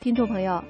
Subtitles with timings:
[0.00, 0.64] 听众朋友，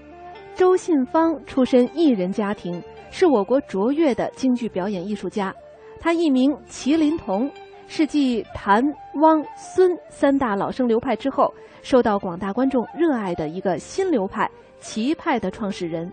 [0.56, 2.82] 周信芳出身艺人家庭，
[3.12, 5.54] 是我国卓越的京剧表演艺术家。
[6.00, 7.48] 他艺名麒麟童，
[7.86, 8.82] 是继谭、
[9.22, 14.50] 汪、孙三大老生流派之后，受到广大观众热爱的一个新流派——
[14.82, 16.12] 麒派的创始人。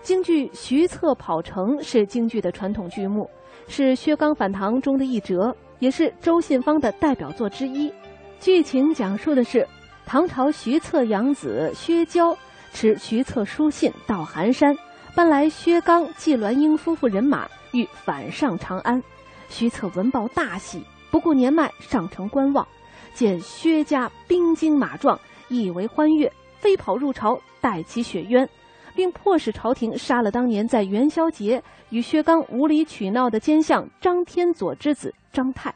[0.00, 3.28] 京剧《徐策跑城》是京剧的传统剧目，
[3.68, 7.92] 是薛刚反唐中的一折，也是周信芳的代表作之一。
[8.40, 9.68] 剧情讲述的是
[10.06, 12.34] 唐朝徐策养子薛娇。
[12.76, 14.76] 持徐策书信到寒山，
[15.14, 19.02] 搬来薛刚、季鸾英夫妇人马，欲反上长安。
[19.48, 22.68] 徐策闻报大喜，不顾年迈上城观望，
[23.14, 28.46] 见薛家兵精马壮，以为欢悦，飞跑入朝，带其雪冤，
[28.94, 35.74] 并迫使朝廷杀了当年在元宵节与薛刚无理取闹的奸相张天佐之子张泰。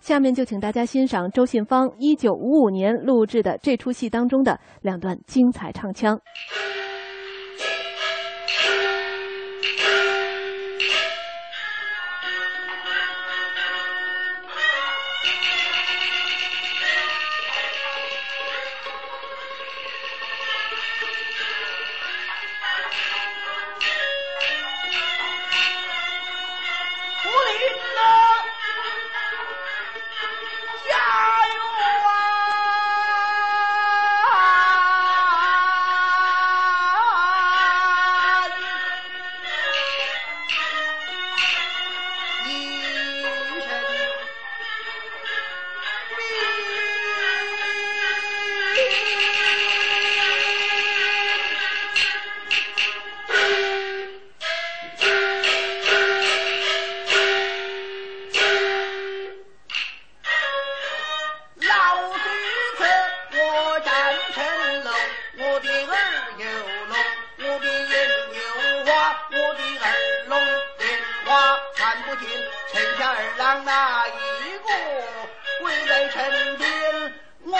[0.00, 6.18] 下面就请大家欣赏周信芳一九五五年录制的这出戏当中的两段精彩唱腔。
[72.06, 72.28] 不听，
[72.72, 74.10] 陈家二郎哪一
[74.58, 74.68] 个
[75.60, 76.70] 跪在身边？
[77.42, 77.58] 我问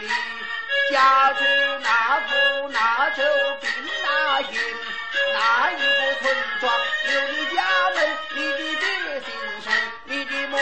[0.00, 0.08] 你，
[0.90, 1.44] 家住
[1.82, 2.68] 哪户？
[2.68, 3.22] 哪州
[3.60, 3.68] 兵
[4.02, 4.58] 哪营？
[5.34, 6.72] 哪一个村庄
[7.12, 7.62] 有你家
[7.94, 8.08] 门？
[8.34, 9.28] 你的爹姓
[9.62, 9.66] 陈，
[10.04, 10.56] 你的母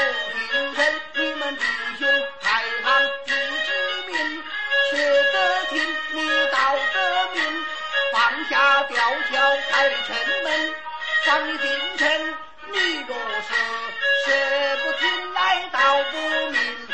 [0.50, 1.62] 姓陈，你们弟
[2.00, 2.08] 兄
[2.40, 2.86] 排行
[3.24, 3.70] 第几
[4.08, 4.42] 名？
[4.90, 4.96] 学
[5.32, 7.64] 得听，你道得明，
[8.12, 8.96] 放下吊
[9.30, 10.74] 桥开城门，
[11.24, 12.34] 放你进城。
[12.72, 13.54] 你若是
[14.24, 14.28] 说
[14.82, 15.78] 不听来道
[16.10, 16.16] 不
[16.50, 16.85] 明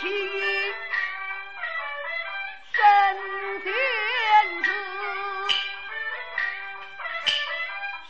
[0.00, 0.06] 替
[2.72, 4.70] 身天子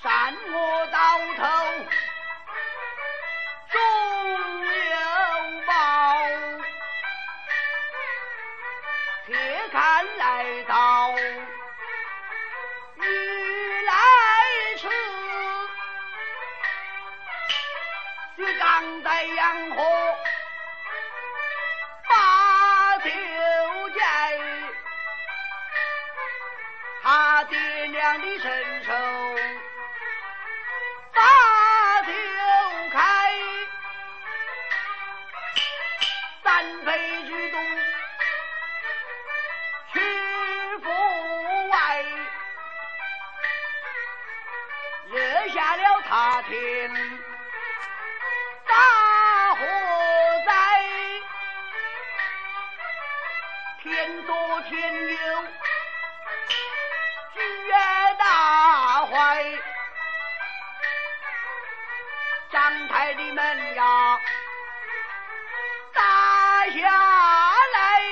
[0.03, 1.43] 善恶到头
[3.71, 3.81] 终
[4.91, 4.97] 有
[5.67, 5.73] 报。
[9.27, 9.33] 且
[9.73, 11.08] 看来到
[27.45, 28.93] 爹娘的身手，
[31.15, 32.13] 把酒
[32.93, 33.33] 开，
[36.43, 37.65] 三杯举东
[39.93, 40.01] 去
[40.83, 42.05] 府外，
[45.07, 46.91] 惹下了他天
[48.67, 48.75] 大
[49.55, 49.65] 火
[50.45, 50.51] 灾，
[53.83, 55.28] 天多天热。
[59.39, 59.59] 大会，
[62.51, 64.21] 张台的门呀
[65.95, 66.03] 打
[66.71, 66.91] 下
[67.75, 68.03] 来，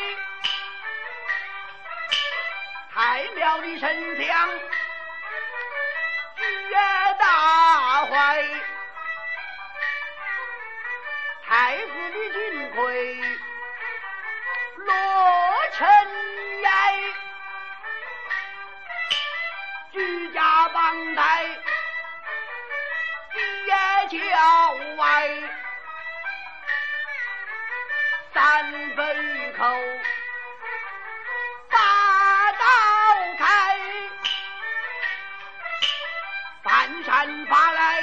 [2.95, 4.49] 太庙的神像
[6.37, 6.77] 举业
[7.19, 8.15] 大会，
[11.45, 13.21] 太子的金盔。
[14.77, 14.93] 落
[15.73, 16.16] 尘
[28.37, 28.45] 三
[28.95, 29.65] 分口，
[31.71, 31.79] 把
[32.53, 32.65] 刀
[33.39, 33.79] 开，
[36.63, 38.03] 翻山发来，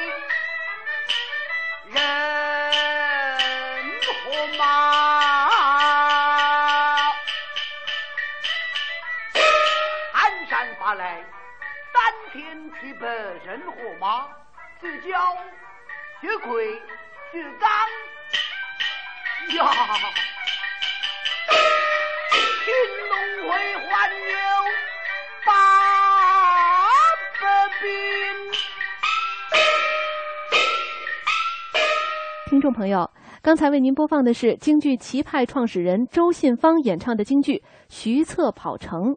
[1.86, 2.02] 人
[4.02, 4.64] 和马。
[10.80, 11.24] 发来
[11.94, 14.28] 三天七百人和马，
[14.82, 15.38] 自交
[16.20, 16.82] 血魁
[17.32, 17.70] 血刚
[19.50, 19.60] 呀！
[22.64, 22.74] 青
[23.10, 23.14] 龙
[23.44, 24.16] 会还有
[25.46, 25.50] 八
[27.42, 27.44] 百
[27.82, 27.86] 兵。
[32.50, 33.12] 听众朋友，
[33.42, 37.56] 刚才为您播放的是京剧齐派创始人周信芳演唱的京剧
[37.90, 39.02] 《徐策跑城》。